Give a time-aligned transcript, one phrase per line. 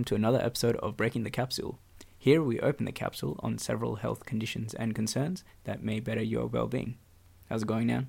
[0.00, 1.78] welcome to another episode of Breaking the Capsule.
[2.16, 6.46] Here we open the capsule on several health conditions and concerns that may better your
[6.46, 6.96] well being.
[7.50, 8.04] How's it going now?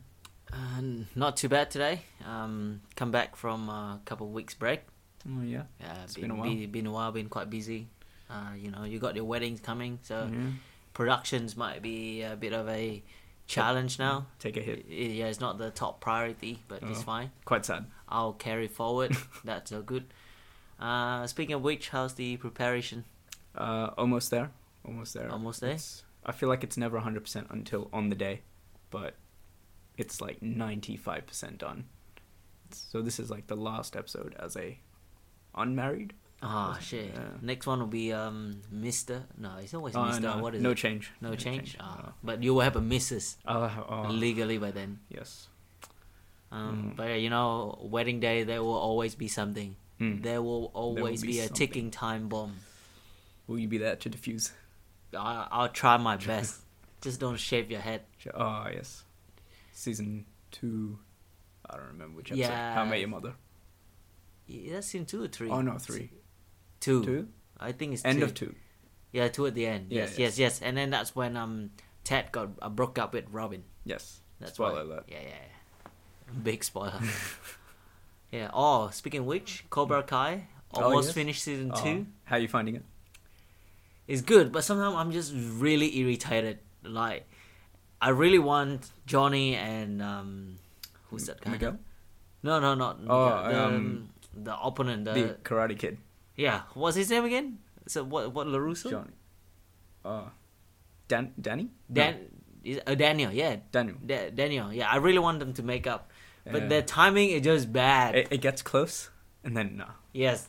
[0.54, 0.82] Uh,
[1.16, 2.04] not too bad today.
[2.26, 4.84] Um, come back from a couple of weeks break.
[5.28, 5.64] Oh, yeah.
[5.82, 6.50] Yeah, It's been, been a while.
[6.50, 7.12] Been, been a while.
[7.12, 7.90] Been quite busy.
[8.30, 10.52] Uh, you know, you got your weddings coming, so Yeah.
[10.94, 13.04] productions might be a bit of a
[13.48, 14.28] challenge now.
[14.40, 14.86] Take a hit.
[14.88, 17.04] Yeah, it's not the top priority, but it's Oh.
[17.04, 17.32] fine.
[17.44, 17.86] Quite sad.
[18.08, 19.18] I'll carry forward.
[19.44, 20.06] That's all good.
[20.82, 23.04] Uh, speaking of which, how's the preparation?
[23.56, 24.50] Uh, almost there.
[24.86, 25.30] Almost there.
[25.32, 25.70] Almost there?
[25.72, 28.42] It's- I feel like it's never 100% until on the day,
[28.92, 29.16] but
[29.98, 31.86] it's like 95% done.
[32.72, 34.80] So this is like the last episode as a
[35.56, 36.14] unmarried.
[36.44, 37.12] Ah, Wasn't- shit.
[37.14, 37.30] yeah.
[37.42, 39.24] Next one will be um, Mister.
[39.38, 40.22] No, it's always Oh, Mister.
[40.22, 40.78] no, What is no it?
[40.78, 41.12] change.
[41.22, 41.76] No change.
[41.80, 42.14] Ah, No.
[42.24, 43.38] but you will have a Mrs.
[43.46, 45.00] I'll oh, legally by then.
[45.10, 45.48] yes.
[46.52, 46.96] Um, Mm.
[46.98, 49.76] But you know, wedding day there will always be something.
[50.02, 50.24] Mm.
[50.24, 52.56] There will always be be, a ticking time bomb.
[53.46, 54.52] Will you be there to diffuse?
[55.16, 56.62] I, I'll try my best.
[57.02, 58.02] Just don't shave your head.
[58.34, 59.04] Oh yes,
[59.74, 60.98] season two.
[61.70, 62.42] I don't remember which episode.
[62.42, 62.74] Yeah.
[62.74, 63.34] How I Met Your Mother.
[64.48, 65.50] Yeah, that's in two or three.
[65.50, 66.10] Oh no, three.
[66.80, 67.06] Two.
[67.06, 67.28] Two.
[67.60, 68.26] I think it's End two.
[68.26, 68.56] of two.
[69.12, 69.88] Yeah, two at the end.
[69.90, 70.20] Yeah, yes, yes.
[70.20, 70.62] yes, yes.
[70.62, 71.72] And then that's when um
[72.04, 73.64] Ted got uh, broke up with Robin.
[73.86, 74.20] Yes.
[74.40, 74.82] That's Spoiler why.
[74.82, 75.04] alert.
[75.08, 75.92] Yeah, yeah, yeah.
[76.44, 77.00] Big spoiler.
[78.32, 78.50] yeah.
[78.54, 81.16] Oh, speaking of which, Cobra Kai Oh, almost yes.
[81.16, 82.06] finished season two.
[82.24, 82.84] How are you finding it?
[84.08, 86.60] It's good, but sometimes I'm just really irritated.
[86.84, 87.28] Like,
[88.02, 90.56] I really want Johnny and um,
[91.10, 91.52] who's that guy?
[91.52, 91.78] Miguel?
[92.44, 95.06] No, no, not Oh, the, um, the opponent.
[95.06, 95.98] The, the Karate Kid.
[96.36, 97.60] yeah, what's his name again?
[97.88, 98.32] So what?
[98.34, 98.90] What LaRusso?
[98.90, 99.12] Johnny.
[100.04, 100.30] Uh,
[101.08, 101.34] Dan.
[101.40, 101.68] Danny.
[101.92, 102.28] Dan.
[102.64, 103.32] Is, uh, Daniel.
[103.32, 103.98] Yeah, Daniel.
[104.06, 104.72] Da- Daniel.
[104.74, 106.11] Yeah, I really want them to make up,
[106.46, 106.68] but Yeah.
[106.68, 108.16] their timing is just bad.
[108.16, 109.10] It, it gets close,
[109.44, 109.86] and then no.
[110.14, 110.48] yes,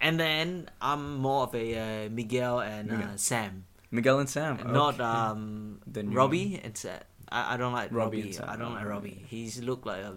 [0.00, 3.08] and then I'm more of a uh, Miguel and Miguel.
[3.14, 4.58] Uh, Sam, Miguel and Sam.
[4.72, 7.00] not um The Robbie and Sam.
[7.28, 8.38] I, I don't like Robbie Robbie.
[8.40, 9.24] I don't like Oh, Robbie.
[9.28, 10.16] He's look like a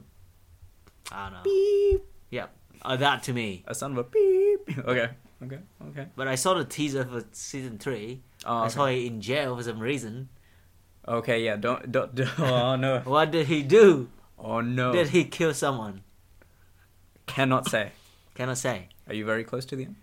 [1.12, 1.44] I don't know.
[1.44, 2.04] Beep.
[2.30, 2.48] Yeah,
[2.84, 3.64] uh, that to me.
[3.68, 4.78] A son of a beep.
[4.86, 5.10] Okay.
[5.42, 5.60] Okay.
[5.90, 6.06] Okay.
[6.16, 8.22] But I saw the teaser for season three.
[8.46, 9.08] Oh, I saw okay.
[9.08, 10.28] him in jail for some reason.
[11.08, 11.42] okay.
[11.44, 11.56] Yeah.
[11.56, 11.90] Don't.
[11.92, 12.14] Don't.
[12.14, 13.00] don't oh no.
[13.06, 14.10] What did he do?
[14.40, 14.92] Oh no.
[14.94, 16.02] Did he kill someone?
[17.28, 17.92] Cannot say.
[18.36, 18.88] Can I say?
[19.08, 19.96] Are you very close to the end?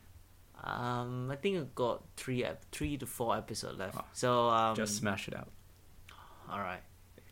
[0.63, 3.97] Um, I think I've got three, ep- three to four episodes left.
[3.99, 5.49] Oh, so um, Just smash it out.
[6.51, 6.83] all right.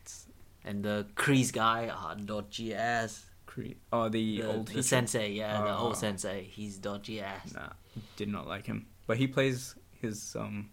[0.01, 0.25] It's
[0.63, 3.25] And the Kreese guy, ah, dodgy ass.
[3.45, 5.87] Cre- Oh, the, The, old the sensei, yeah, the Oh.
[5.87, 6.43] old sensei.
[6.49, 7.53] He's dodgy ass.
[7.53, 7.69] Nah,
[8.15, 8.87] did not like him.
[9.05, 10.69] But he plays his um,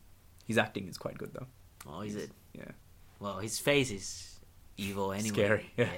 [0.47, 1.47] his acting is quite good though.
[1.87, 2.31] Oh, is He's- it?
[2.55, 2.71] Yeah.
[3.19, 4.41] Well, his face is
[4.77, 5.29] evil anyway.
[5.29, 5.85] Scary, yeah.
[5.87, 5.91] yeah.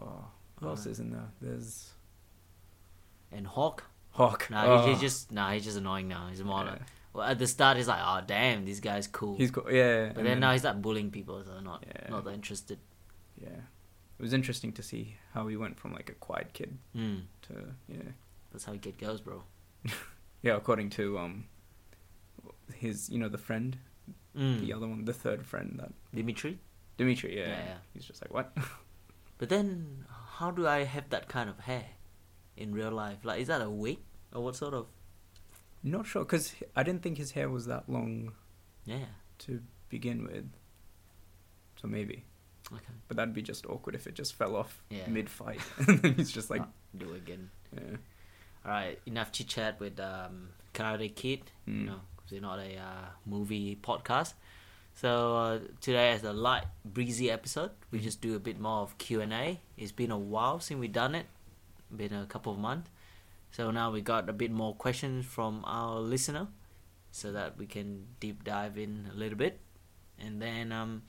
[0.00, 0.24] Oh,
[0.60, 1.28] who else is in there?
[1.40, 1.90] There's
[3.32, 3.84] And Hawk.
[4.12, 4.48] Hawk.
[4.50, 6.26] Nah, oh, he's just nah, he's just annoying now.
[6.28, 6.78] He's more yeah.
[7.12, 9.36] well, at the start he's like, oh damn, this guy's cool.
[9.36, 9.70] He's cool.
[9.70, 10.08] Yeah.
[10.08, 12.10] but and then, now he's like bullying people, so not Yeah.
[12.10, 12.78] not that interested.
[13.40, 13.48] yeah,
[14.18, 17.54] it was interesting to see how he went from like a quiet kid Mm, to
[17.88, 18.10] yeah,
[18.52, 19.42] that's how a kid goes, bro.
[20.42, 20.56] yeah.
[20.56, 21.44] According to um,
[22.74, 23.76] his you know the friend,
[24.36, 24.60] Mm.
[24.60, 26.58] the other one, the third friend that Demetri.
[26.96, 27.36] Demetri.
[27.36, 27.76] Yeah, Yeah, yeah.
[27.94, 28.56] He's just like what?
[29.40, 30.04] But then,
[30.36, 31.86] how do I have that kind of hair
[32.58, 33.24] in real life?
[33.24, 33.98] Like, is that a wig
[34.34, 34.86] or what sort of?
[35.82, 38.32] Not sure because I didn't think his hair was that long
[38.84, 39.06] Yeah.
[39.46, 40.44] to begin with.
[41.80, 42.24] So maybe.
[42.70, 42.84] Okay.
[43.08, 45.08] But that'd be just awkward if it just fell off Yeah.
[45.08, 45.60] mid fight.
[45.88, 46.62] and then he's just like,
[46.94, 47.48] do it again.
[47.74, 47.96] yeah.
[48.66, 49.00] All right.
[49.06, 51.50] Enough chit chat with um, Karate Kid.
[51.66, 51.78] Mm.
[51.80, 54.34] You know, 'cause we're not a uh, movie podcast.
[54.94, 57.70] So uh, today is a light, breezy episode.
[57.90, 59.60] We just do a bit more of Q and A.
[59.76, 61.26] It's been a while since we've done it.
[61.94, 62.90] Been a couple of months.
[63.52, 66.48] So now we got a bit more questions from our listener,
[67.10, 69.58] so that we can deep dive in a little bit,
[70.18, 71.02] and then um,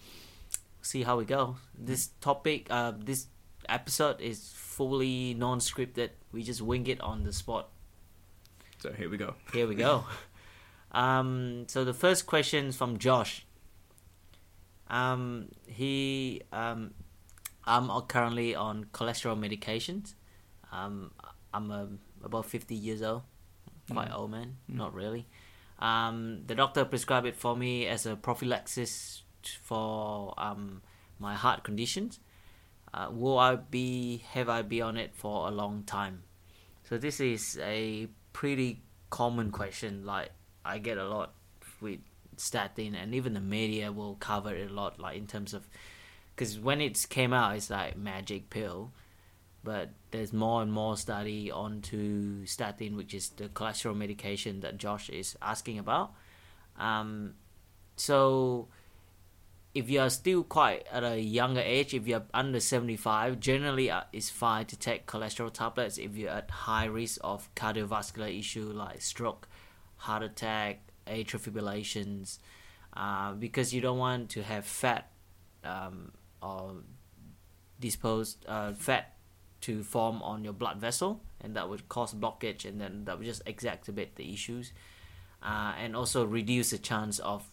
[0.81, 1.57] see how we go.
[1.77, 3.27] This topic, uh, this
[3.69, 6.10] episode is fully non-scripted.
[6.31, 7.69] We just wing it on the spot.
[8.80, 9.36] So here we go.
[9.54, 10.06] Here we go.
[10.92, 13.45] um, so the first question is from Josh.
[14.91, 16.93] Um, he, um,
[17.65, 20.13] I'm currently on cholesterol medications.
[20.71, 21.11] Um,
[21.53, 21.85] I'm uh,
[22.23, 23.23] about 50 years old,
[23.89, 24.15] quite Mm.
[24.15, 24.75] old man, Mm.
[24.75, 25.25] not really.
[25.79, 29.23] Um, the doctor prescribed it for me as a prophylaxis
[29.63, 30.81] for um,
[31.17, 32.19] my heart conditions.
[32.93, 36.23] Uh, will I be have I be on it for a long time?
[36.83, 40.05] So this is a pretty common question.
[40.05, 40.31] Like
[40.65, 41.33] I get a lot
[41.79, 41.99] with
[42.38, 45.00] statin, and even the media will cover it a lot.
[45.00, 45.68] Like in terms of,
[46.36, 48.92] because when it came out, it's like magic pill.
[49.63, 55.10] but there's more and more study onto statin, which is the cholesterol medication that Josh
[55.10, 56.13] is asking about.
[56.80, 57.36] Um,
[57.95, 58.68] so
[59.74, 64.04] if you are still quite at a younger age, if you're under 75, generally uh,
[64.12, 69.01] it's fine to take cholesterol tablets if you're at high risk of cardiovascular issue like
[69.01, 69.48] stroke,
[69.98, 70.80] heart attack,
[71.12, 72.40] atrial fibrillations,
[72.96, 75.12] uh, because you don't want to have fat
[75.63, 76.12] um,
[76.42, 76.75] or
[77.80, 79.13] disposed uh, fat
[79.62, 83.28] to form on your blood vessel, and that would cause blockage, and then that would
[83.28, 84.74] just exacerbate the issues,
[85.44, 87.44] uh, and also reduce the chance of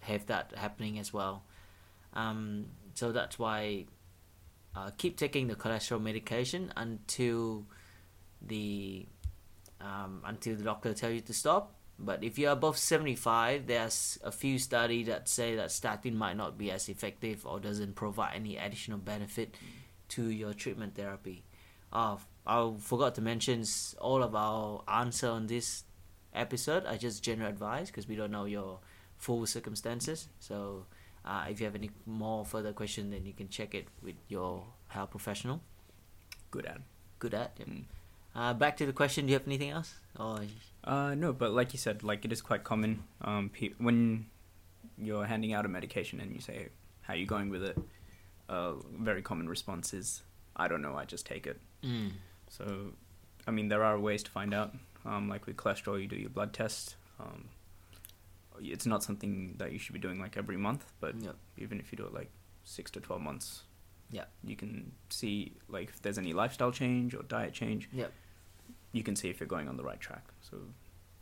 [0.00, 1.44] have that happening as well.
[2.14, 3.86] Um, so that's why
[4.74, 7.64] uh, keep taking the cholesterol medication until
[8.40, 9.06] the
[9.80, 11.74] um, until the doctor tell you to stop.
[12.04, 16.58] But if you're above 75, there's a few studies that say that statin might not
[16.58, 19.54] be as effective or doesn't provide any additional benefit
[20.10, 21.44] to your treatment therapy.
[21.92, 23.64] Uh, I forgot to mention
[24.00, 25.84] all of our answer on this
[26.34, 28.80] episode are just general advice because we don't know your
[29.16, 30.28] full circumstances.
[30.40, 30.86] So
[31.24, 34.64] uh, if you have any more further question, then you can check it with your
[34.88, 35.60] health professional.
[36.50, 36.82] Good ad.
[37.20, 37.52] Good at.
[37.58, 37.68] Yep.
[37.68, 37.84] Mm.
[38.34, 39.26] Uh, back to the question.
[39.26, 39.94] Do you have anything else?
[40.18, 40.40] Or
[40.84, 43.02] Uh, no, but like you said, like it is quite common.
[43.20, 44.26] Um, pe- when
[44.98, 46.68] you're handing out a medication and you say,
[47.02, 47.78] "How are you going with it?"
[48.48, 50.22] A very common response is,
[50.56, 50.96] "I don't know.
[50.96, 52.12] I just take it." mm.
[52.48, 52.92] So,
[53.46, 54.74] I mean, there are ways to find out.
[55.04, 56.96] Um, like with cholesterol, you do your blood test.
[57.20, 57.48] Um,
[58.60, 61.36] it's not something that you should be doing like every month, but Yep.
[61.58, 62.30] even if you do it like
[62.64, 63.64] six to twelve months,
[64.10, 64.26] Yeah.
[64.44, 67.88] you can see like if there's any lifestyle change or diet change.
[67.92, 68.12] Yep.
[68.92, 70.24] You can see if you're going on the right track.
[70.40, 70.58] So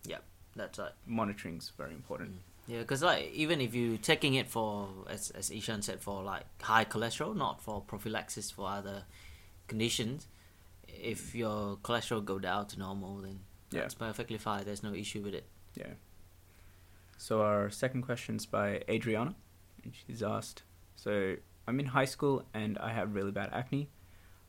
[0.05, 0.19] yeah,
[0.56, 0.93] That's uh, right.
[1.06, 2.31] Monitoring is very important.
[2.32, 2.38] Mm.
[2.67, 6.44] Yeah, because like even if you're taking it for as as Ishan said for like
[6.62, 9.05] high cholesterol, not for prophylaxis for other
[9.67, 10.26] conditions,
[10.88, 13.40] if your cholesterol go down to normal, then
[13.70, 13.81] Yeah.
[13.81, 14.64] that's perfectly fine.
[14.64, 15.46] There's no issue with it.
[15.75, 15.94] Yeah.
[17.19, 19.34] So our second question is by Adriana.
[19.84, 20.62] And she's asked,
[20.96, 21.37] so
[21.67, 23.88] I'm in high school and I have really bad acne.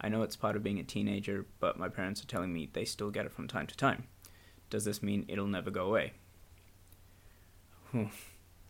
[0.02, 2.86] I know it's part of being a teenager, but my parents are telling me they
[2.86, 4.06] still get it from time to time.
[4.72, 6.14] Does this mean it'll never go away?
[7.92, 8.06] Hmm.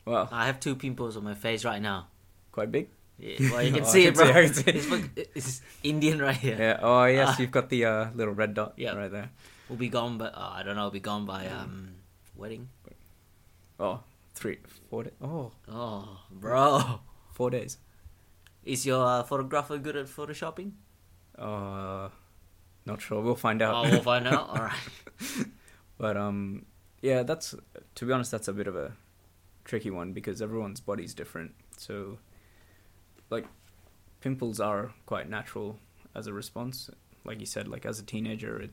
[0.06, 2.08] well, I have two pimples on my face right now.
[2.52, 2.90] quite big.
[3.20, 4.48] Yeah, well, you can Oh, see it, bro.
[4.48, 4.64] see.
[4.72, 6.58] It's, it's Indian right here.
[6.60, 6.80] Yeah.
[6.82, 7.36] Oh, yes, Ah.
[7.40, 8.94] you've got the uh, little red dot Yeah.
[8.96, 9.30] right there.
[9.70, 10.86] Will be gone, but uh, I don't know.
[10.86, 11.94] Will be gone by um
[12.36, 12.68] wedding.
[13.80, 14.02] Oh,
[14.36, 14.58] three,
[14.90, 15.14] four days.
[15.22, 17.00] Oh, Oh, bro,
[17.32, 17.78] four days.
[18.66, 20.72] is your uh, photographer good at photoshopping?
[21.42, 22.10] Uh,
[22.86, 23.22] not sure.
[23.22, 23.86] We'll find out.
[23.86, 24.50] Oh, we'll find out.
[24.56, 25.46] All right.
[25.98, 26.66] But um,
[27.02, 27.56] yeah, that's
[27.96, 28.94] to be honest, that's a bit of a
[29.66, 31.54] tricky one because everyone's body's different.
[31.78, 32.18] So,
[33.30, 33.46] like,
[34.22, 35.80] pimples are quite natural
[36.16, 36.90] as a response.
[37.24, 38.72] Like you said, like as a teenager, it,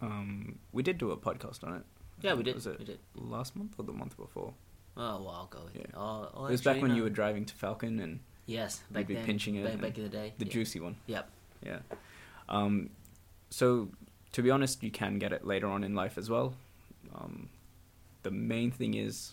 [0.00, 1.82] um, we did do a podcast on it.
[2.20, 2.54] Yeah, we did.
[2.56, 2.98] Was it We did.
[3.14, 4.52] last month or the month before?
[4.96, 5.68] Oh, a while ago.
[5.72, 5.82] Yeah.
[5.94, 9.14] Oh, oh, it was back when you were driving to Falcon and Yes, back be
[9.14, 9.24] then.
[9.24, 10.32] pinching it Back, back in the day.
[10.38, 10.50] the yeah.
[10.52, 10.96] juicy one.
[11.06, 11.30] Yep.
[11.64, 11.80] Yeah.
[12.48, 12.90] Um,
[13.50, 13.88] so
[14.32, 16.54] to be honest, you can get it later on in life as well.
[17.14, 17.48] Um,
[18.22, 19.32] the main thing is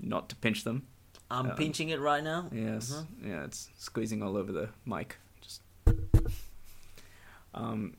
[0.00, 0.86] not to pinch them.
[1.30, 2.48] I'm Um, pinching it right now.
[2.52, 2.92] Yes.
[2.92, 3.06] Mhm.
[3.28, 5.16] Yeah, it's squeezing all over the mic.
[5.40, 5.62] Just.
[7.54, 7.96] Um,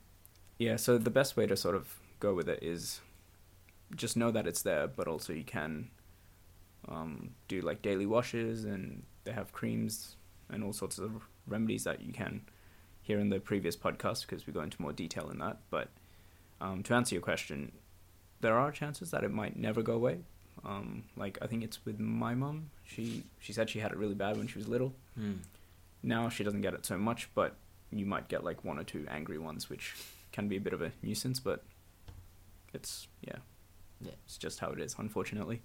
[0.58, 0.76] yeah.
[0.76, 3.02] So the best way to sort of go with it is
[3.96, 5.90] just know that it's there, but also you can
[6.88, 10.16] um, do like daily washes, and they have creams
[10.50, 12.42] and all sorts of remedies that you can
[13.06, 15.58] hear in the previous podcast because we go into more detail in that.
[15.70, 15.90] But
[16.60, 17.72] um, to answer your question,
[18.42, 20.20] there are chances that it might never go away.
[20.66, 22.72] Um, like I think it's with my mom.
[22.84, 24.94] She she said she had it really bad when she was little.
[25.18, 25.34] Hmm.
[26.02, 27.56] Now she doesn't get it so much, but
[27.92, 29.94] you might get like one or two angry ones, which
[30.32, 31.40] can be a bit of a nuisance.
[31.40, 31.64] But
[32.74, 33.38] it's yeah,
[34.02, 34.12] Yeah.
[34.26, 35.62] it's just how it is, unfortunately.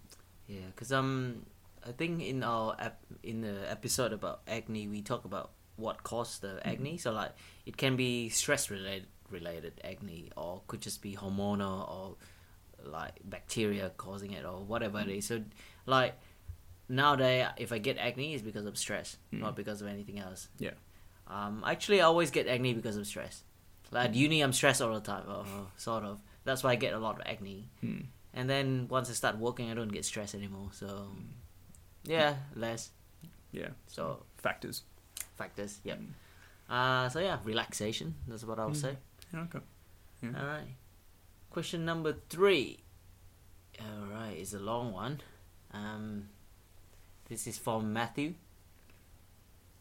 [0.49, 1.47] Yeah, because um,
[1.87, 6.43] I think in our ep- in the episode about acne, we talk about what caused
[6.43, 6.99] the acne.
[6.99, 7.33] So like,
[7.67, 12.17] it can be stress related related acne, or could just be hormonal, or
[12.85, 15.27] like bacteria causing it, or whatever it is.
[15.27, 15.43] So
[15.87, 16.15] like
[16.89, 19.41] nowadays, if I get acne, it's because of stress, Mm.
[19.41, 20.49] not because of anything else.
[20.59, 20.73] Yeah.
[21.29, 23.45] Um, actually, I always get acne because of stress.
[23.93, 25.45] Like at uni, I'm stressed all the time, or
[25.77, 26.21] sort of.
[26.45, 27.69] That's why I get a lot of acne.
[27.81, 28.01] Hmm.
[28.35, 30.71] And then once I start working, I don't get stressed anymore.
[30.73, 31.09] So,
[32.05, 32.91] yeah, less.
[33.53, 33.69] Yeah.
[33.87, 34.83] So Factors.
[35.41, 35.81] Factors.
[35.89, 35.99] Yep.
[35.99, 36.13] Mm.
[36.69, 38.15] Uh, so yeah, relaxation.
[38.29, 38.85] That's what I would Mm.
[38.87, 38.95] say.
[39.33, 39.63] Yeah, okay.
[40.23, 40.37] Yeah.
[40.39, 40.71] All right.
[41.51, 42.79] Question number three.
[43.81, 45.21] All right, it's a long one.
[45.73, 46.29] Um,
[47.29, 48.35] this is from Matthew.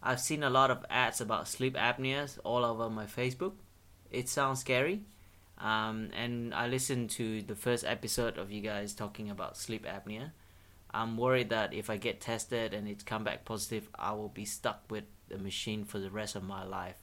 [0.01, 3.53] I've seen a lot of ads about sleep apneas all over my Facebook.
[4.11, 5.01] it sounds scary.
[5.59, 10.31] Um, and I listened to the first episode of you guys talking about sleep apnea.
[10.91, 14.45] I'm worried that if I get tested and it's come back positive, I will be
[14.45, 16.97] stuck with the machine for the rest of my life.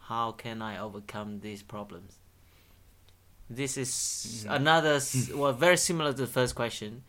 [0.00, 2.18] How can I overcome these problems?
[3.50, 4.56] This is Mhm.
[4.56, 5.00] another,
[5.38, 7.02] well, very similar to the first question,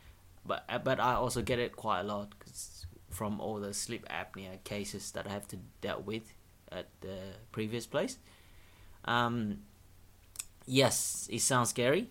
[0.46, 4.06] but uh, but I also get it quite a lot 'cause from all the sleep
[4.10, 6.34] apnea cases that I have to dealt with
[6.72, 8.18] at the previous place.
[9.06, 9.63] Um,
[10.66, 12.10] yes, it sounds scary,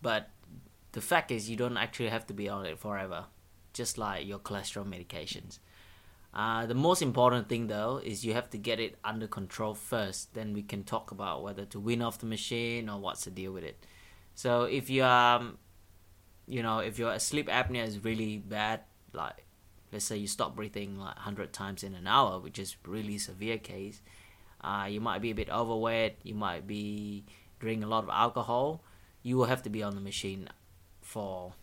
[0.00, 0.30] but
[0.92, 3.26] the fact is you don't actually have to be on it forever,
[3.74, 5.58] just like your cholesterol medications.
[6.32, 10.34] Uh, the most important thing though is you have to get it under control first.
[10.34, 13.52] Then we can talk about whether to win off the machine or what's the deal
[13.52, 13.84] with it.
[14.34, 15.58] So if you um,
[16.46, 18.80] you know, if your sleep apnea is really bad,
[19.12, 19.44] like
[19.92, 23.58] let's say you stop breathing like hundred times in an hour, which is really severe
[23.58, 24.00] case,
[24.62, 27.24] uh, you might be a bit overweight, you might be
[27.58, 28.82] drinking a lot of alcohol,
[29.22, 30.48] you will have to be on the machine
[31.00, 31.54] for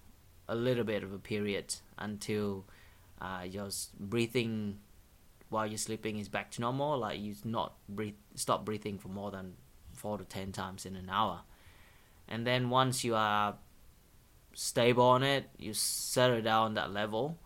[0.48, 2.66] a little bit of a period until
[3.22, 3.70] uh, your
[4.00, 4.80] breathing
[5.50, 6.98] while you're sleeping is back to normal.
[7.00, 9.54] Like you not breathe, stop breathing for more than
[9.94, 11.42] four to ten times in an hour,
[12.28, 13.56] and then once you are
[14.54, 17.38] stable on it, you settle down that level,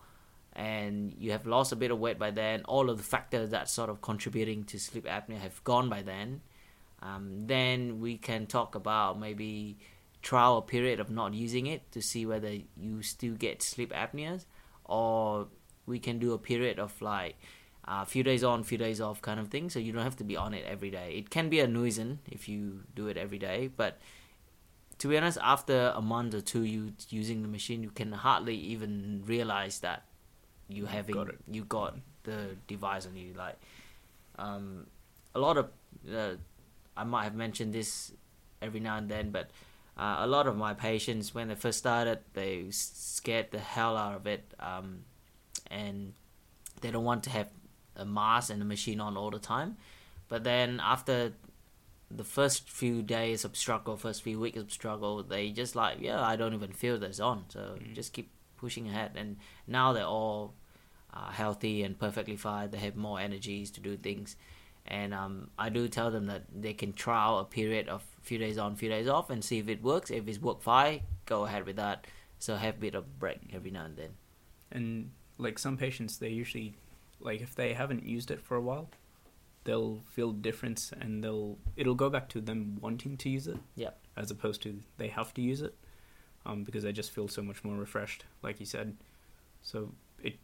[0.54, 2.62] and you have lost a bit of weight by then.
[2.64, 6.40] All of the factors that sort of contributing to sleep apnea have gone by then.
[7.02, 9.78] Um, then we can talk about maybe
[10.22, 14.44] trial a period of not using it to see whether you still get sleep apneas
[14.84, 15.48] or
[15.90, 17.36] we can do a period of like
[17.84, 19.68] a few days on few days off kind of thing.
[19.68, 21.14] So you don't have to be on it every day.
[21.16, 23.98] It can be a nuisance if you do it every day but
[25.00, 28.54] to be honest after a month or two you using the machine you can hardly
[28.54, 30.04] even realize that
[30.68, 33.32] you having got you got the device on you.
[33.36, 33.58] Like
[34.38, 34.86] um,
[35.34, 35.70] a lot of
[36.14, 36.34] uh,
[36.96, 38.12] I might have mentioned this
[38.62, 39.50] every now and then but
[39.96, 44.14] uh, a lot of my patients when they first started they scared the hell out
[44.14, 44.54] of it.
[44.60, 45.04] Um,
[45.70, 46.12] and
[46.80, 47.48] they don't want to have
[47.96, 49.76] a mask and a machine on all the time
[50.28, 51.32] but then after
[52.10, 56.20] the first few days of struggle first few weeks of struggle they just like yeah
[56.22, 57.94] i don't even feel this on so Mm.
[57.94, 59.36] just keep pushing ahead and
[59.66, 60.54] now they're all
[61.14, 64.36] uh, healthy and perfectly fine they have more energies to do things
[64.86, 68.56] and um, I do tell them that they can trial a period of few days
[68.58, 70.10] on, few days off, and see if it works.
[70.10, 72.06] If it's worked fine, go ahead with that.
[72.38, 74.08] So have a bit of break every now and then.
[74.72, 75.10] And
[75.40, 76.74] like some patients, they usually,
[77.20, 78.90] like if they haven't used it for a while,
[79.64, 83.58] they'll feel the difference and they'll it'll go back to them wanting to use it.
[83.76, 83.98] Yep.
[84.16, 85.74] As opposed to they have to use it,
[86.46, 88.96] um, because they just feel so much more refreshed, like you said.
[89.62, 89.92] So
[90.22, 90.38] it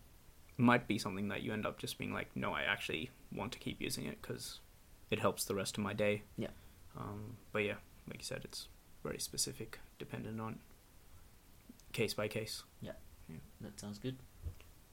[0.57, 3.59] might be something that you end up just being like, no, I actually want to
[3.59, 4.61] keep using it because
[5.11, 6.23] it helps the rest of my day.
[6.37, 6.49] Yeah.
[6.99, 7.75] Um, but yeah,
[8.09, 8.69] like you said, it's
[9.03, 10.59] very specific, dependent on
[11.93, 12.63] case by case.
[12.81, 12.93] Yeah.
[13.61, 14.17] That sounds good.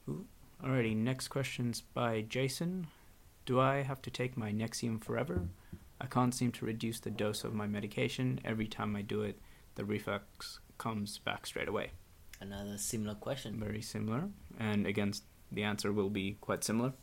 [0.07, 2.88] Alrighty, next question's by Jason.
[3.45, 5.48] Do I have to take my Nexium forever?
[6.00, 8.39] I can't seem to reduce the dose of my medication.
[8.43, 9.39] Every time I do it,
[9.75, 11.91] the reflux comes back straight away.
[12.39, 13.60] Another similar question.
[13.60, 14.29] Very similar.
[14.60, 15.13] And again,
[15.51, 16.93] the answer will be quite similar.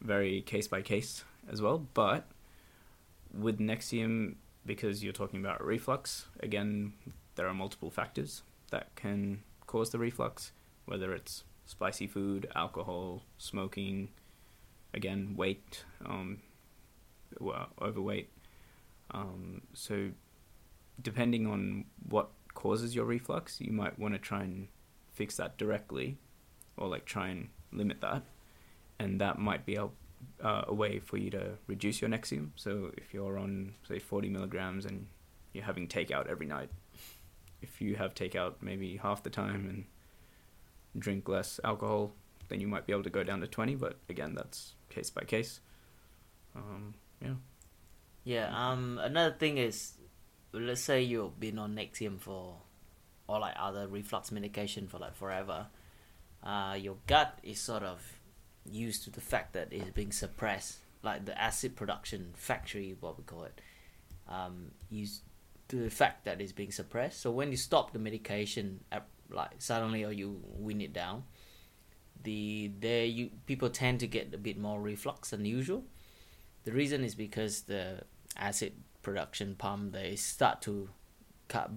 [0.00, 1.86] Very case by case as well.
[1.94, 2.28] But
[3.36, 6.92] with Nexium, because you're talking about reflux, again,
[7.34, 10.52] there are multiple factors that can cause the reflux,
[10.86, 14.08] whether it's spicy food, alcohol, smoking,
[14.94, 16.38] again, weight, um,
[17.38, 18.30] well, overweight.
[19.10, 20.10] Um, so,
[21.00, 24.68] depending on what causes your reflux, you might want to try and
[25.12, 26.16] fix that directly,
[26.78, 28.22] or like try and limit that,
[28.98, 29.88] and that might be a,
[30.42, 32.48] uh, a way for you to reduce your Nexium.
[32.56, 35.06] So, if you're on say 40 milligrams and
[35.52, 36.70] you're having takeout every night,
[37.60, 39.84] if you have takeout maybe half the time and
[40.96, 42.12] drink less alcohol,
[42.48, 43.74] then you might be able to go down to 20.
[43.76, 45.60] But again, that's case by case.
[46.54, 47.34] Um, yeah.
[48.24, 48.50] Yeah.
[48.52, 48.98] Um.
[49.02, 49.94] Another thing is,
[50.52, 52.56] let's say you've been on Nexium for,
[53.26, 55.66] or like other reflux medication for like forever.
[56.42, 58.00] Uh, your gut is sort of
[58.64, 63.24] used to the fact that it's being suppressed, like the acid production factory, what we
[63.24, 63.60] call it.
[64.28, 65.22] Um, used
[65.68, 67.20] to the fact that it's being suppressed.
[67.20, 71.24] So when you stop the medication, at, like suddenly or you win it down,
[72.22, 75.84] the there you people tend to get a bit more reflux than usual.
[76.64, 78.02] The reason is because the
[78.36, 80.90] acid production pump they start to
[81.48, 81.70] cut,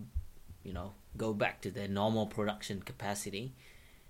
[0.63, 3.53] you know, go back to their normal production capacity.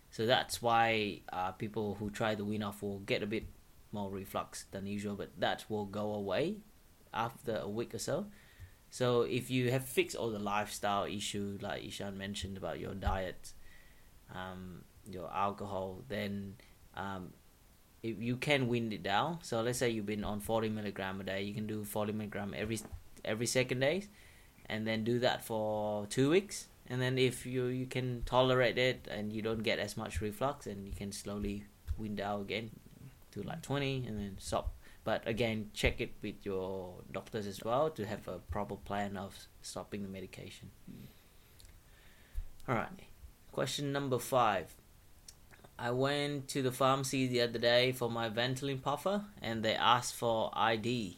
[0.09, 3.45] So that's why uh, people who try the wean off will get a bit
[3.91, 6.57] more reflux than usual, but that will go away
[7.13, 8.27] after a week or so.
[8.91, 13.53] So if you have fixed all the lifestyle issue like Ishan mentioned about your diet,
[14.35, 16.55] um, your alcohol, then
[16.95, 17.31] um,
[18.03, 19.39] if you can wind it down.
[19.43, 22.53] So let's say you've been on forty milligram a day, you can do forty milligram
[22.55, 22.79] every
[23.23, 24.03] every second day,
[24.65, 26.67] and then do that for two weeks.
[26.89, 30.67] And then if you you can tolerate it and you don't get as much reflux,
[30.67, 31.63] and you can slowly
[31.97, 32.71] wind down again
[33.31, 34.75] to like twenty, and then stop.
[35.03, 39.35] But again, check it with your doctors as well to have a proper plan of
[39.61, 40.69] stopping the medication.
[42.67, 42.99] All right.
[43.51, 44.75] Question number five.
[45.79, 50.13] I went to the pharmacy the other day for my Ventolin puffer and they asked
[50.13, 51.17] for ID.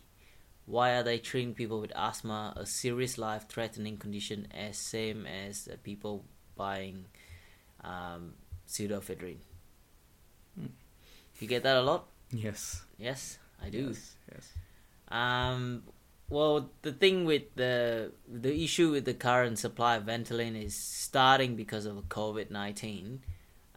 [0.65, 5.65] Why are they treating people with asthma, a serious life threatening condition, as same as
[5.65, 6.23] the people
[6.55, 7.05] buying
[7.83, 8.35] um,
[8.65, 9.39] pseudoephedrine?
[10.57, 10.67] Hmm.
[11.39, 12.07] You get that a lot?
[12.31, 12.85] Yes.
[12.97, 13.87] Yes, I do.
[13.87, 14.15] Yes.
[14.31, 14.49] yes.
[15.09, 15.83] Um,
[16.29, 21.55] well, the thing with the the issue with the current supply of Ventolin is starting
[21.55, 23.21] because of COVID nineteen.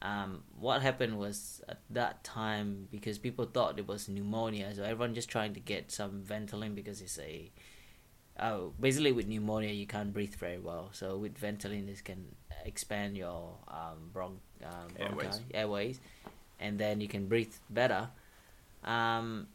[0.02, 5.14] Um, what happened was at that time because people thought it was pneumonia, so everyone
[5.14, 7.50] just trying to get some Ventolin because it's a
[8.38, 10.90] oh basically with pneumonia you can't breathe very well.
[10.92, 12.24] So with Ventolin, this can
[12.64, 15.26] expand your um, bron- um, Airways.
[15.28, 16.00] bronchi- airways,
[16.60, 18.08] and then you can breathe better.
[18.84, 19.48] Um,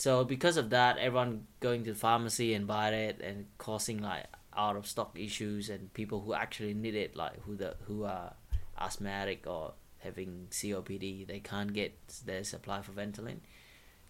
[0.00, 4.24] so because of that, everyone going to the pharmacy and buy it and causing like
[4.56, 8.32] out of stock issues and people who actually need it, like who the who are
[8.80, 11.92] asthmatic or having COPD, they can't get
[12.24, 13.40] their supply for Ventolin.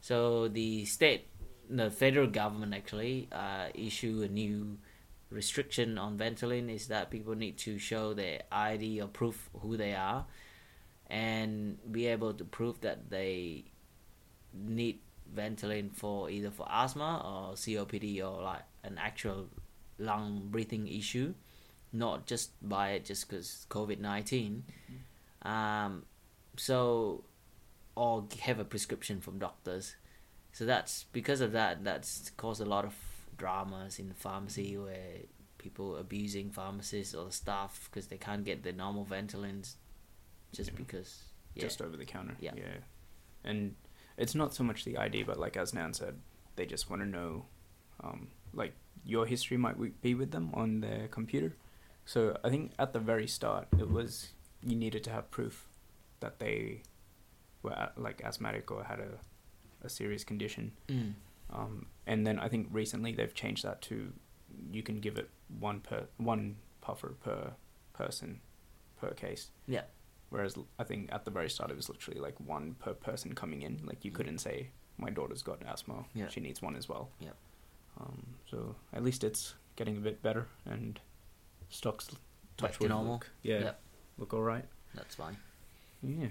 [0.00, 1.26] So the state,
[1.68, 4.78] the federal government actually uh, issue a new
[5.28, 9.94] restriction on Ventolin is that people need to show their ID or proof who they
[9.94, 10.24] are,
[11.08, 13.64] and be able to prove that they
[14.54, 15.00] need
[15.34, 19.46] Ventolin for either for asthma or COPD or like an actual
[19.98, 21.34] lung breathing issue,
[21.92, 24.64] not just by it just because COVID 19.
[25.42, 26.04] Um,
[26.56, 27.24] so,
[27.94, 29.96] or have a prescription from doctors.
[30.52, 32.94] So that's because of that, that's caused a lot of
[33.36, 35.20] dramas in the pharmacy where
[35.58, 39.74] people abusing pharmacists or staff because they can't get the normal Ventolins
[40.52, 40.76] just Yeah.
[40.76, 41.22] because.
[41.54, 41.62] Yeah.
[41.64, 42.36] Just over the counter.
[42.40, 42.52] Yeah.
[42.56, 42.78] Yeah.
[43.44, 43.74] And
[44.20, 46.14] it's not so much the ID, but like as Nan said,
[46.56, 47.46] they just want to know,
[48.04, 51.56] um, like your history might w- be with them on their computer.
[52.04, 54.28] So I think at the very start, it was
[54.62, 55.66] you needed to have proof
[56.20, 56.82] that they
[57.62, 60.72] were like asthmatic or had a, a serious condition.
[60.88, 61.14] Mm.
[61.52, 64.12] Um, and then I think recently they've changed that to
[64.70, 67.52] you can give it one per one puffer per
[67.94, 68.40] person
[69.00, 69.50] per case.
[69.66, 69.82] Yeah.
[70.30, 73.62] Whereas I think at the very start it was literally like one per person coming
[73.62, 73.80] in.
[73.84, 76.04] Like you couldn't say my daughter's got asthma.
[76.14, 76.28] Yeah.
[76.28, 77.10] She needs one as well.
[77.20, 77.36] Yep.
[78.00, 81.00] Um, so at least it's getting a bit better and
[81.68, 82.08] stocks
[82.56, 83.12] touch to wood normal.
[83.14, 83.80] look yeah Yep.
[84.18, 84.64] look all right.
[84.94, 85.36] That's fine.
[86.02, 86.28] Yeah.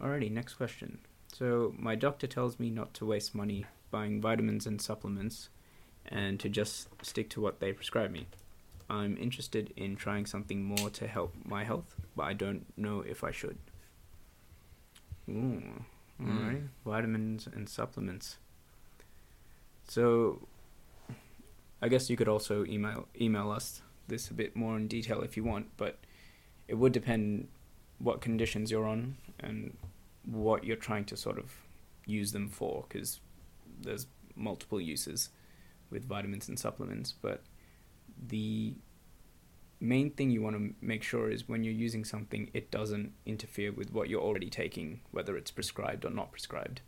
[0.00, 0.98] Alrighty, next question.
[1.32, 5.48] So my doctor tells me not to waste money buying vitamins and supplements
[6.06, 8.26] and to just stick to what they prescribe me.
[8.88, 13.24] I'm interested in trying something more to help my health, but I don't know if
[13.24, 13.58] I should.
[15.28, 15.62] Ooh.
[16.20, 16.38] Hmm.
[16.38, 16.62] Alright.
[16.84, 18.36] Vitamins and supplements.
[19.88, 20.46] So
[21.82, 25.36] I guess you could also email email us this a bit more in detail if
[25.36, 25.98] you want, but
[26.68, 27.48] it would depend
[27.98, 29.76] what conditions you're on and
[30.24, 31.52] what you're trying to sort of
[32.06, 33.20] use them for because
[33.80, 35.30] there's multiple uses
[35.90, 37.42] with vitamins and supplements but
[38.28, 38.74] the
[39.80, 43.70] main thing you want to make sure is when you're using something it doesn't interfere
[43.72, 46.80] with what you're already taking whether it's prescribed or not prescribed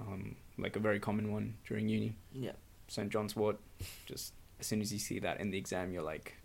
[0.00, 2.52] um, like a very common one during uni Yeah.
[2.88, 3.58] st john's wort
[4.06, 6.36] just as soon as you see that in the exam you're like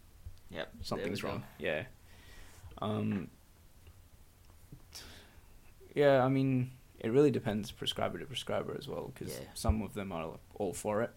[0.49, 0.71] Yep.
[0.81, 1.43] something's wrong.
[1.59, 1.83] Yeah.
[2.79, 3.29] Um.
[5.93, 9.45] Yeah, I mean, it really depends prescriber to prescriber as well, because Yeah.
[9.53, 11.11] some of them are all for it.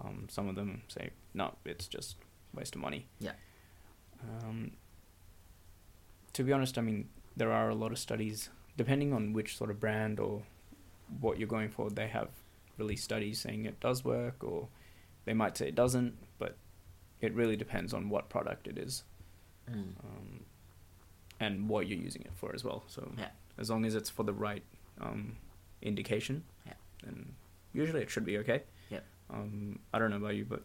[0.00, 2.16] Um, some of them say no, it's just
[2.54, 3.06] waste of money.
[3.20, 3.32] Yeah.
[4.22, 4.72] Um.
[6.34, 9.70] To be honest, I mean, there are a lot of studies, depending on which sort
[9.70, 10.42] of brand or
[11.20, 11.90] what you're going for.
[11.90, 12.28] They have
[12.76, 14.68] released studies saying it does work, or
[15.24, 16.56] they might say it doesn't, but
[17.20, 19.04] it really depends on what product it is.
[19.70, 19.92] Mm.
[20.02, 20.44] um,
[21.40, 22.82] and what you're using it for as well.
[22.88, 23.28] So Yeah.
[23.58, 24.64] as long as it's for the right
[25.00, 25.36] um,
[25.82, 26.72] indication, Yeah.
[27.04, 27.34] then
[27.74, 28.62] usually it should be okay.
[28.90, 29.04] Yep.
[29.30, 30.62] Um, I don't know about you, but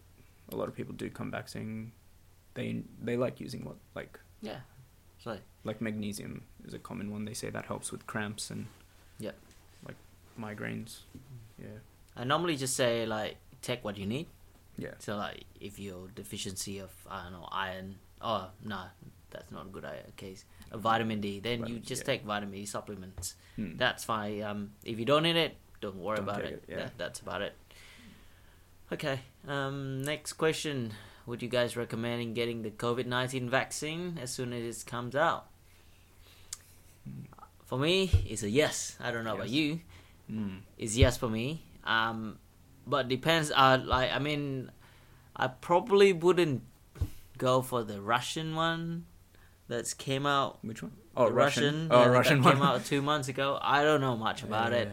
[0.53, 1.91] a lot of people do come back saying
[2.53, 4.59] they they like using what like Yeah.
[5.23, 7.25] So like magnesium is a common one.
[7.25, 8.67] They say that helps with cramps and
[9.19, 9.31] yeah,
[9.85, 9.95] like
[10.39, 10.99] migraines.
[11.57, 11.79] Yeah.
[12.15, 14.27] I normally just say like take what you need.
[14.77, 14.95] Yeah.
[14.99, 18.81] So like if you're deficiency of I don't know iron, oh no,
[19.29, 20.45] that's not a good i- case.
[20.71, 22.05] A vitamin D, then you just yeah.
[22.05, 23.35] take vitamin D supplements.
[23.55, 23.77] Hmm.
[23.77, 24.41] That's fine.
[24.43, 26.53] Um, if you don't need it, don't worry Don't about it.
[26.53, 26.75] it, yeah.
[26.77, 27.53] That, that's about it.
[28.93, 29.19] Okay.
[29.47, 30.91] Um, next question:
[31.25, 35.47] Would you guys recommend getting the COVID nineteen vaccine as soon as it comes out?
[37.65, 38.95] For me, it's a yes.
[38.99, 39.81] I don't know about you
[40.31, 40.59] Mm.
[40.77, 41.61] is yes for me.
[41.83, 42.37] Um,
[42.87, 43.51] but depends.
[43.51, 44.71] Uh, like I mean,
[45.35, 46.63] I probably wouldn't
[47.37, 49.05] go for the Russian one
[49.67, 50.59] that's came out.
[50.63, 50.93] Which one?
[51.17, 51.87] Oh, the Russian.
[51.91, 52.67] yeah, Oh, Russian came one.
[52.67, 53.59] out two months ago.
[53.61, 54.89] I don't know much about Yeah, it.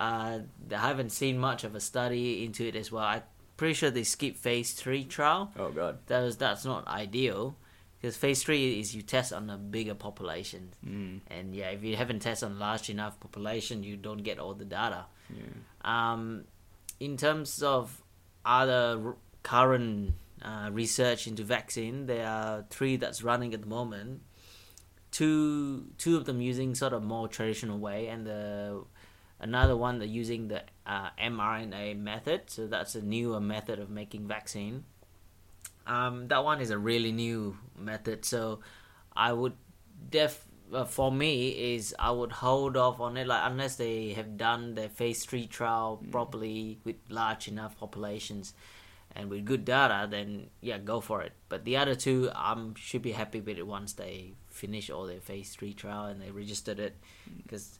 [0.00, 0.38] Uh,
[0.74, 3.04] I haven't seen much of a study into it as well.
[3.04, 3.22] I'm
[3.58, 5.52] pretty sure they skipped phase three trial.
[5.58, 5.98] Oh god.
[6.06, 7.54] That was that's not ideal
[8.00, 11.20] because phase three is you test on a bigger population, Mm.
[11.26, 14.64] and yeah, if you haven't tested on large enough population, you don't get all the
[14.64, 15.04] data.
[15.28, 15.42] Yeah.
[15.84, 16.44] Um,
[16.98, 18.02] in terms of
[18.42, 24.22] other r- current uh, research into vaccine, there are three that's running at the moment.
[25.10, 28.84] Two two of them using sort of more traditional way, and the
[29.40, 32.50] another one that using the uh, mRNA method.
[32.50, 34.84] So that's a newer method of making vaccine.
[35.86, 38.60] Um, that one is a really new method, so
[39.16, 39.54] I would
[40.08, 44.36] def uh, for me is I would hold off on it like unless they have
[44.36, 48.54] done their phase three trial properly with large enough populations
[49.16, 51.32] and with good data then yeah go for it.
[51.48, 55.06] But the other two I um, should be happy with it once they finish all
[55.06, 56.96] their phase three trial and they registered it.
[57.42, 57.79] Because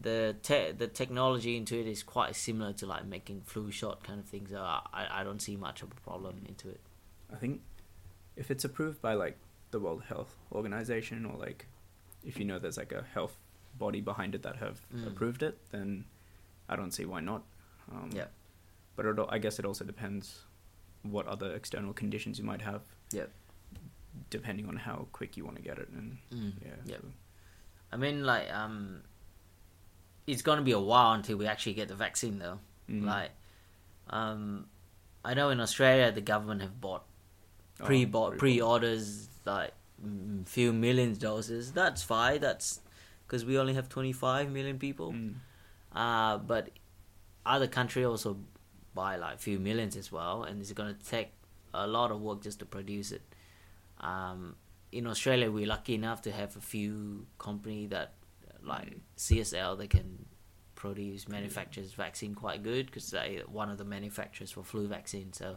[0.00, 4.18] the te- the technology into it is quite similar to like making flu shot kind
[4.20, 6.80] of things so I, I don't see much of a problem into it
[7.32, 7.62] I think
[8.36, 9.38] if it's approved by like
[9.70, 11.66] the World Health Organization or like
[12.24, 13.36] if you know there's like a health
[13.78, 15.06] body behind it that have Mm.
[15.06, 16.04] approved it, then
[16.68, 17.42] I don't see why not.
[17.90, 18.26] Um, Yeah.
[18.96, 20.44] But it, I guess it also depends
[21.02, 22.82] what other external conditions you might have.
[23.12, 23.30] Yep.
[24.30, 26.52] Depending on how quick you want to get it, and Mm.
[26.64, 26.74] yeah.
[26.86, 27.00] Yep.
[27.02, 27.12] so-
[27.92, 29.02] I mean, like, um,
[30.26, 32.58] it's gonna be a while until we actually get the vaccine, though.
[32.90, 33.04] Mm.
[33.04, 33.30] Like,
[34.10, 34.66] um,
[35.24, 37.04] I know in Australia the government have bought
[37.78, 38.38] Oh, pre-bought cool.
[38.38, 41.72] pre-orders like mm, few millions doses.
[41.72, 42.40] That's fine.
[42.40, 42.80] That's
[43.26, 45.12] because we only have twenty five million people.
[45.12, 45.34] Mm.
[45.92, 46.70] Uh, but
[47.44, 48.38] other country also
[48.94, 51.32] buy like few millions as well, and it's gonna take
[51.74, 53.22] a lot of work just to produce it.
[54.00, 54.56] Um,
[54.92, 58.14] in Australia, we're lucky enough to have a few company that
[58.66, 60.26] like CSL they can
[60.74, 65.32] produce manufactures vaccine quite good because they one of the manufacturers for flu vaccine.
[65.32, 65.56] So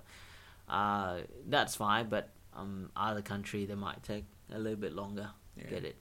[0.68, 5.66] uh, that's fine, but um, other country they might take a little bit longer to
[5.66, 5.98] get it.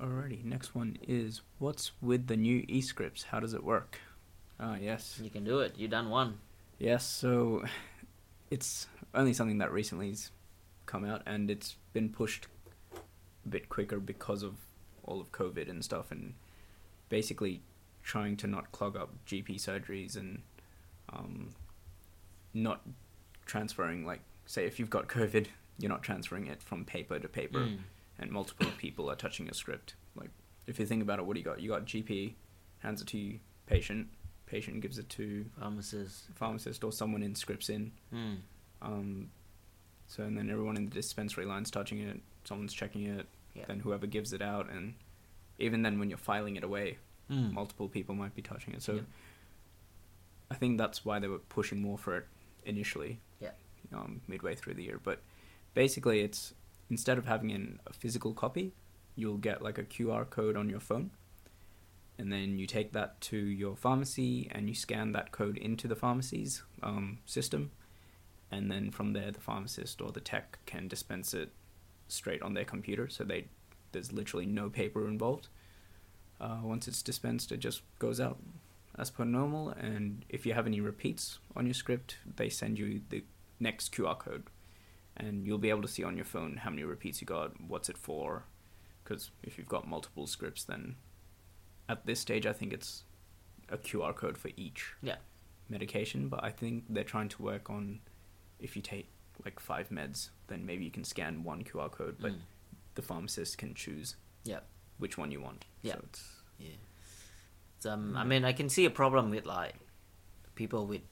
[0.00, 3.22] Alrighty, next one is what's with the new e-scripts?
[3.22, 4.00] How does it work?
[4.58, 5.20] Ah, yes.
[5.22, 5.74] You can do it.
[5.76, 6.38] You done one.
[6.78, 7.64] Yes, so
[8.50, 10.30] it's only something that recently's
[10.86, 12.46] come out and it's been pushed
[12.94, 14.54] a bit quicker because of
[15.04, 16.34] all of COVID and stuff and
[17.08, 17.60] basically
[18.02, 20.42] trying to not clog up GP surgeries and
[21.12, 21.50] um,
[22.52, 22.80] not
[23.46, 25.46] transferring like say if you've got COVID,
[25.78, 27.78] you're not transferring it from paper to paper Mm.
[28.18, 29.94] and multiple people are touching your script.
[30.14, 30.30] Like
[30.66, 31.60] if you think about it, what do you got?
[31.60, 32.34] You got GP
[32.80, 34.08] hands it to you, patient,
[34.46, 37.92] patient gives it to pharmacist, pharmacist or someone in scripts in.
[38.12, 38.36] Mm.
[38.82, 39.30] Um,
[40.06, 42.20] so and then everyone in the dispensary line's touching it.
[42.44, 43.26] Someone's checking it.
[43.54, 43.64] Yeah.
[43.66, 44.94] Then whoever gives it out, and
[45.58, 46.98] even then when you're filing it away,
[47.30, 47.52] Mm.
[47.52, 48.82] multiple people might be touching it.
[48.82, 49.00] So Yeah.
[50.50, 52.26] I think that's why they were pushing more for it
[52.64, 53.20] initially.
[53.40, 53.52] Yeah.
[53.92, 55.22] Um, midway through the year, but
[55.74, 56.54] basically it's
[56.90, 58.72] instead of having an, a physical copy,
[59.16, 61.10] you'll get like a QR code on your phone,
[62.18, 65.96] and then you take that to your pharmacy and you scan that code into the
[65.96, 67.70] pharmacy's um, system,
[68.50, 71.52] and then from there the pharmacist or the tech can dispense it
[72.08, 73.08] straight on their computer.
[73.08, 73.46] So they
[73.92, 75.48] there's literally no paper involved.
[76.40, 78.38] Uh, once it's dispensed, it just goes out
[78.98, 79.70] as per normal.
[79.70, 83.24] And if you have any repeats on your script, they send you the
[83.60, 84.44] next QR code,
[85.16, 87.88] and you'll be able to see on your phone how many repeats you got, what's
[87.88, 88.44] it for.
[89.04, 90.96] Because if you've got multiple scripts, then
[91.88, 93.04] at this stage, I think it's
[93.68, 95.16] a QR code for each Yeah.
[95.68, 96.28] medication.
[96.28, 98.00] But I think they're trying to work on
[98.58, 99.08] if you take
[99.44, 102.38] like five meds, then maybe you can scan one QR code, but Mm.
[102.94, 104.60] the pharmacist can choose Yeah.
[104.98, 105.64] which one you want.
[105.82, 105.94] Yeah.
[105.94, 106.68] So it's, Yeah.
[107.80, 108.28] So, um, I Mm.
[108.28, 109.74] mean, I can see a problem with like
[110.54, 111.02] people with,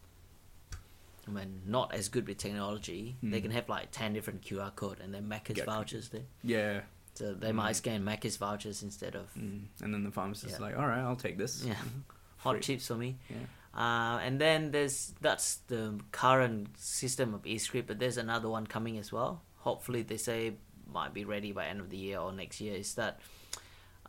[1.26, 3.16] I mean, not as good with technology.
[3.22, 3.42] They Mm.
[3.42, 5.64] can have like ten different QR code and then Macca's Yeah.
[5.64, 6.24] vouchers there.
[6.42, 6.82] yeah.
[7.14, 7.76] So they might Mm.
[7.76, 9.66] scan Macca's vouchers instead of Mm.
[9.82, 11.62] And then the pharmacist is like, all right, I'll take this.
[11.64, 11.74] yeah
[12.38, 12.60] hot Free.
[12.62, 13.18] chips for me.
[13.28, 13.36] Yeah.
[13.74, 18.98] Uh, and then there's that's the current system of e-script, but there's another one coming
[18.98, 19.42] as well.
[19.60, 20.54] Hopefully, they say
[20.92, 22.74] might be ready by end of the year or next year.
[22.74, 23.20] Is that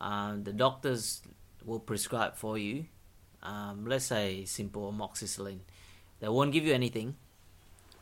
[0.02, 1.21] um, the doctors
[1.63, 2.86] will prescribe for you,
[3.41, 5.60] um, let's say simple amoxicillin.
[6.19, 7.15] They won't give you anything.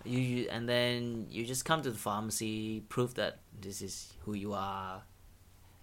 [0.04, 4.34] You, you and then you just come to the pharmacy, prove that this is who
[4.34, 5.04] you are,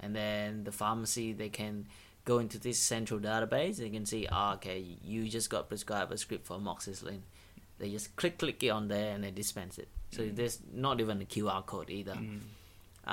[0.00, 1.86] and then the pharmacy they can
[2.32, 3.76] go into this central database.
[3.82, 4.78] They can see, ah, okay,
[5.12, 7.20] you just got prescribed a script for amoxicillin.
[7.78, 9.88] They just click click it on there and they dispense it.
[10.16, 10.36] So Mm.
[10.36, 12.16] there's not even a QR code either.
[12.16, 12.40] Mm.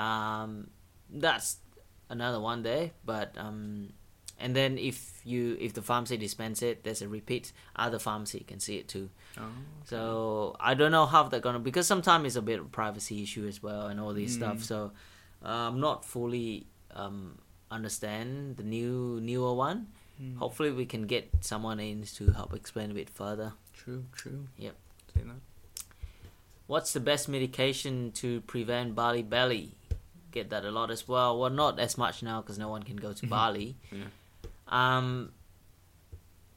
[0.04, 0.70] Um,
[1.08, 1.56] that's
[2.10, 3.92] another one there, but um,
[4.38, 7.52] and then if you if the pharmacy dispense it, there's a repeat.
[7.84, 9.08] Other pharmacy can see it too.
[9.38, 9.50] Oh, okay.
[9.84, 13.46] So I don't know how they're gonna because sometimes it's a bit of privacy issue
[13.46, 14.58] as well and all these stuff.
[14.58, 14.62] Mm.
[14.70, 14.78] So
[15.44, 17.38] uh, I'm not fully um,
[17.70, 19.88] understand the new newer one.
[20.22, 20.38] Mm.
[20.38, 23.52] Hopefully we can get someone in to help explain a bit further.
[23.74, 24.48] True, true.
[24.56, 24.74] Yep.
[25.14, 25.24] That.
[26.66, 29.72] What's the best medication to prevent Bali belly?
[30.30, 31.38] Get that a lot as well.
[31.38, 33.26] Well, not as much now because no one can go to.
[33.36, 33.76] Bali.
[33.90, 34.04] Yeah.
[34.68, 35.32] Um,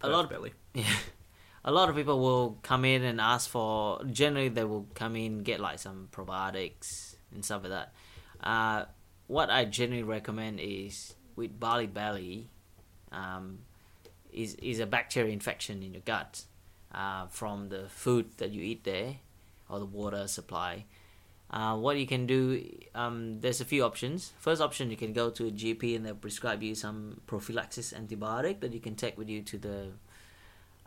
[0.02, 0.54] a lot of belly.
[0.74, 0.86] Yeah.
[1.66, 4.02] A lot of people will come in and ask for.
[4.06, 7.94] Generally, they will come in get like some probiotics and stuff like that.
[8.42, 8.86] Uh,
[9.30, 12.50] what I generally recommend is with Bali belly,
[13.12, 13.60] um,
[14.34, 16.44] is is a bacterial infection in your gut,
[16.94, 19.18] uh, from the food that you eat there,
[19.70, 20.86] or the water supply.
[21.52, 22.64] Uh, what you can do,
[22.96, 24.34] um, there's a few options.
[24.40, 28.60] First option, you can go to a GP and they'll prescribe you some prophylaxis antibiotic
[28.62, 29.88] that you can take with you to the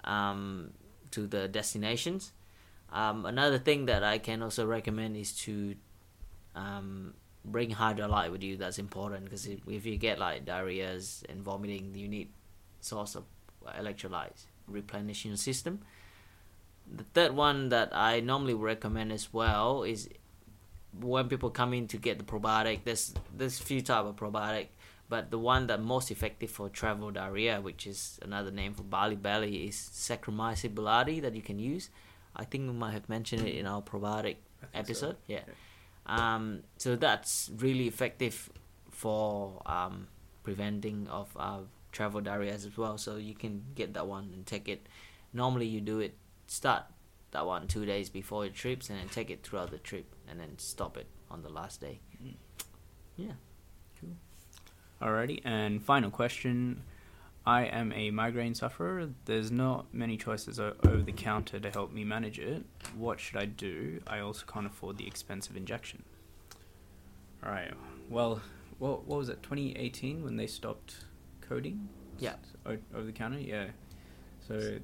[0.03, 0.73] um,
[1.13, 2.33] to the destinations.
[2.93, 5.77] Um, another thing that I can also recommend is to
[6.55, 8.57] um, bring Hydralyte with you.
[8.57, 12.29] That's important because if, if you get like diarrheas and vomiting, you need
[12.81, 13.25] source of
[13.67, 15.81] electrolytes replenishing your system.
[16.93, 20.09] The third one that I normally recommend as well is
[21.01, 22.81] when people come in to get the probiotic.
[22.85, 24.69] There's there's few type of probiotic
[25.13, 29.15] but the one that most effective for travel diarrhea, which is another name for Bali
[29.15, 31.91] belly, is Saccharomyces boulardii that you can use.
[32.35, 34.79] I think we might have mentioned it in our probiotic think so.
[34.79, 35.17] episode.
[35.27, 35.41] Yeah.
[36.07, 38.51] Um, so that's really effective
[38.91, 40.09] for um,
[40.43, 41.61] preventing of uh,
[41.93, 42.99] travel diarrhea as well.
[42.99, 44.87] So you can get that one and take it.
[45.33, 46.15] Normally you do it
[46.47, 46.85] start
[47.31, 50.39] that one two days before your trips and then take it throughout the trip and
[50.39, 52.01] then stop it on the last day.
[52.23, 52.35] Mm.
[53.17, 53.33] Yeah.
[54.01, 54.11] Cool.
[55.01, 56.83] Alrighty, and final question.
[57.45, 59.09] I am a migraine sufferer.
[59.25, 62.65] There's not many choices over the counter to help me manage it.
[62.97, 64.01] What should I do?
[64.07, 66.05] I also can't afford the expensive injection.
[67.45, 67.73] Alright,
[68.09, 68.41] well,
[68.79, 70.97] what, what was it, 2018 when they stopped
[71.41, 71.89] codeine?
[72.21, 72.35] Yeah.
[72.65, 73.39] O- over the counter?
[73.41, 73.67] Yeah.
[74.47, 74.79] So,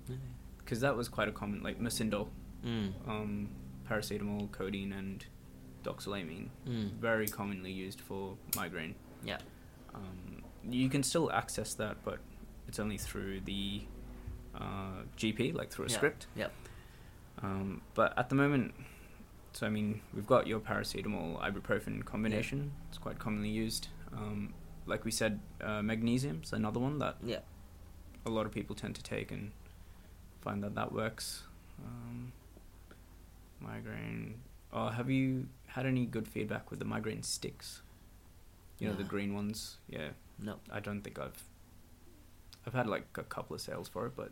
[0.59, 2.29] because that was quite a common, like Mersyndol,
[2.67, 2.93] Mm.
[3.07, 3.49] um,
[3.89, 5.25] paracetamol, codeine, and
[5.85, 6.49] doxylamine.
[6.69, 6.91] Mm.
[6.95, 8.97] Very commonly used for migraine.
[9.25, 9.39] Yeah.
[9.95, 12.19] Um, you can still access that, but
[12.69, 13.83] it's only through the
[14.55, 15.95] uh, GP, like through a Yeah.
[15.97, 16.27] script.
[16.37, 16.53] Yep.
[17.43, 18.75] Um, but at the moment,
[19.53, 22.73] so I mean, we've got your paracetamol ibuprofen combination.
[22.89, 23.89] It's quite commonly used.
[24.13, 24.55] Um,
[24.87, 27.41] like we said, uh, magnesium's another one that Yeah.
[28.27, 29.53] a lot of people tend to take and
[30.41, 31.45] find that that works.
[31.85, 32.33] Um,
[33.61, 34.41] migraine.
[34.73, 37.83] Oh, have you had any good feedback with the migraine sticks?
[38.79, 39.79] You know the green ones.
[39.89, 40.61] Yeah, No.
[40.71, 41.43] I don't think I've.
[42.69, 44.31] I've had like a couple of sales for it, but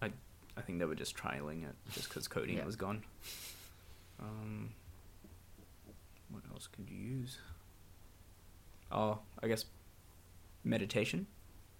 [0.00, 0.10] I,
[0.56, 2.64] I think they were just trialing it just because codeine Yeah.
[2.64, 3.02] was gone.
[4.18, 4.70] Um,
[6.30, 7.36] what else could you use?
[8.90, 9.66] Oh, I guess
[10.64, 11.26] meditation,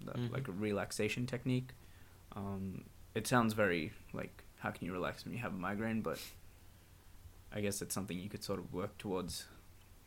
[0.04, 0.30] Mhm.
[0.30, 1.70] like a relaxation technique.
[2.32, 6.20] Um, it sounds very like how can you relax when you have a migraine, but
[7.52, 9.46] I guess it's something you could sort of work towards,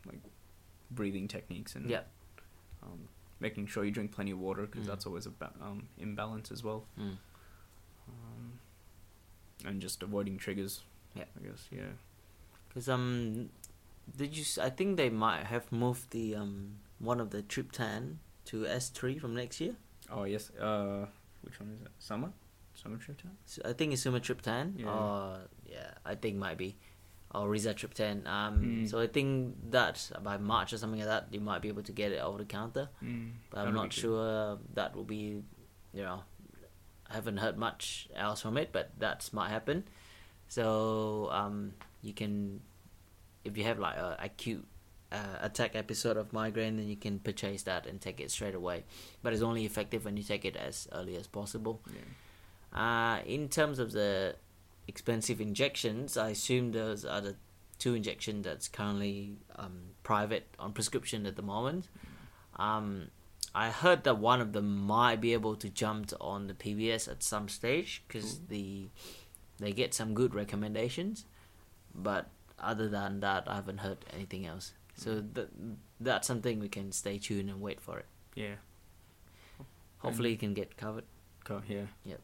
[0.06, 0.20] like
[0.88, 2.04] breathing techniques and Yeah.
[2.84, 3.08] um,
[3.40, 4.86] making sure you drink plenty of water because Mm.
[4.88, 6.84] that's always a ba- um, imbalance as well.
[6.98, 7.16] Mm.
[8.08, 8.60] Um,
[9.64, 10.82] and just avoiding triggers.
[11.14, 11.24] Yeah.
[11.36, 11.92] I guess yeah.
[12.68, 13.50] Because um,
[14.16, 14.42] did you?
[14.42, 18.88] s- I think they might have moved the um one of the triptan to S
[18.90, 19.74] three from next year.
[20.10, 20.50] Oh yes.
[20.50, 21.06] Uh,
[21.42, 21.88] which one is it?
[21.98, 22.30] Summer.
[22.74, 23.32] Summer triptan.
[23.46, 24.78] So I think it's sumatriptan.
[24.78, 24.86] Yeah.
[24.88, 26.76] Or yeah, I think might be.
[27.32, 28.26] Or rizatriptan.
[28.26, 28.88] Um, Mm.
[28.90, 31.92] so I think that by March or something like that, you might be able to
[31.92, 32.88] get it over the counter.
[33.02, 33.92] Mm, But I'm not good.
[34.02, 35.42] sure that will be,
[35.94, 36.24] you know,
[37.08, 39.84] I haven't heard much else from it, but that might happen.
[40.48, 42.60] So um, you can,
[43.44, 44.66] if you have like a acute
[45.12, 48.84] uh, attack episode of migraine, then you can purchase that and take it straight away.
[49.22, 51.80] But it's only effective when you take it as early as possible.
[51.86, 52.00] Yeah.
[52.72, 54.34] Uh, in terms of the
[54.90, 57.36] expensive injections, I assume those are the
[57.78, 61.88] two injections that's currently um, private on prescription at the moment.
[62.56, 63.10] Um,
[63.54, 67.22] I heard that one of them might be able to jump on the PBS at
[67.22, 68.42] some stage because Ooh.
[68.48, 68.88] the
[69.60, 71.24] they get some good recommendations,
[71.94, 74.72] but other than that, I haven't heard anything else.
[74.96, 75.48] So that
[76.00, 78.06] that's something we can stay tuned and wait for it.
[78.34, 78.56] Yeah.
[79.98, 81.04] Hopefully, it can get covered.
[81.44, 81.86] Go yeah.
[82.04, 82.20] Yep.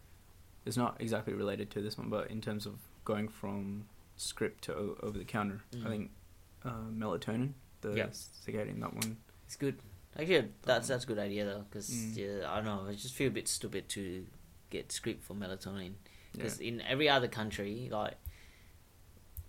[0.67, 2.75] It's not exactly related to this one, but in terms of
[3.05, 5.87] going from script to o- over the counter, Mm.
[5.87, 6.11] I think
[6.65, 8.15] uh, melatonin, the Yep.
[8.15, 9.17] cigating that one.
[9.47, 9.79] It's good.
[10.19, 12.17] Actually, that's that's a good idea though, because Mm.
[12.17, 12.89] yeah, I don't know.
[12.89, 14.27] I just feel a bit stupid to
[14.71, 15.93] get script for melatonin.
[15.93, 15.93] Yeah.
[16.33, 18.15] Because in every other country, like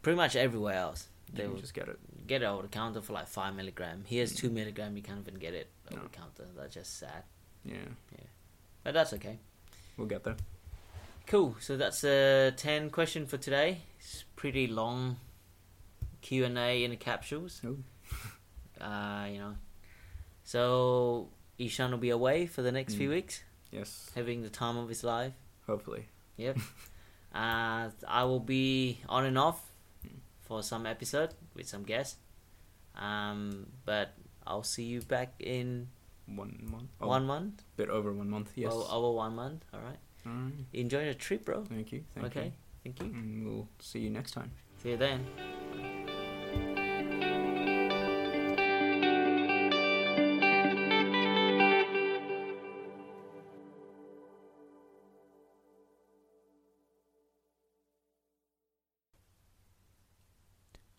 [0.03, 1.99] pretty much everywhere else, they will just get it.
[2.27, 4.03] get it over the counter for like five milligram.
[4.06, 4.38] Here's Mm.
[4.38, 4.95] two milligram.
[4.97, 6.03] You can't even get it over No.
[6.03, 6.45] the counter.
[6.56, 7.23] That's just sad.
[7.65, 7.77] Yeah.
[8.12, 8.25] Yeah.
[8.84, 9.39] But that's okay.
[9.95, 10.36] We'll get there.
[11.28, 11.56] Cool.
[11.60, 13.82] So that's a ten question for today.
[14.00, 15.18] It's pretty long
[16.22, 17.62] Q and A in the capsules.
[17.66, 17.84] Ooh.
[18.80, 19.56] Uh, you know.
[20.44, 23.13] So Ishan will be away for the next few Mm.
[23.13, 24.12] weeks, Yes.
[24.13, 25.34] having the time of his life.
[25.66, 26.06] Hopefully.
[26.38, 26.58] Yep.
[27.34, 29.74] uh, I will be on and off
[30.42, 32.18] for some episode with some guests.
[32.94, 34.13] Um, but
[34.46, 35.90] I'll see you back in
[36.28, 36.92] One month.
[37.02, 37.63] Oh, one month.
[37.78, 38.52] bit over one month.
[38.56, 38.70] Yes.
[38.72, 39.66] Well, over one month.
[39.74, 39.98] All right.
[40.28, 40.54] Alright.
[40.74, 41.63] Enjoy the trip, bro.
[41.63, 42.04] Thank you.
[42.13, 42.46] Thank okay.
[42.46, 42.52] you.
[42.84, 43.06] Thank you.
[43.06, 44.52] And we'll see you next time.
[44.82, 45.26] See you then.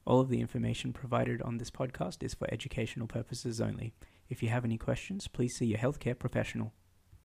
[0.04, 3.92] All of the information provided on this podcast is for educational purposes only.
[4.30, 6.72] If you have any questions, please see your healthcare professional.